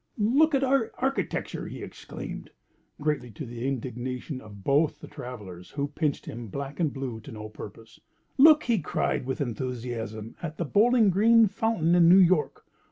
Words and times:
"Look 0.17 0.55
at 0.55 0.63
our 0.63 0.91
architecture!" 0.97 1.67
he 1.67 1.83
exclaimed, 1.83 2.49
greatly 2.99 3.29
to 3.33 3.45
the 3.45 3.67
indignation 3.67 4.41
of 4.41 4.63
both 4.63 4.99
the 4.99 5.07
travellers, 5.07 5.69
who 5.69 5.89
pinched 5.89 6.25
him 6.25 6.47
black 6.47 6.79
and 6.79 6.91
blue 6.91 7.19
to 7.19 7.31
no 7.31 7.49
purpose. 7.49 7.99
"Look," 8.39 8.63
he 8.63 8.79
cried 8.79 9.27
with 9.27 9.41
enthusiasm, 9.41 10.37
"at 10.41 10.57
the 10.57 10.65
Bowling 10.65 11.11
Green 11.11 11.45
Fountain 11.45 11.93
in 11.93 12.09
New 12.09 12.17
York! 12.17 12.65